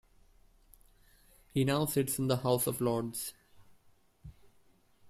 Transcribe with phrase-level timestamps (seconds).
[1.53, 3.35] He now sits in the House of Lords.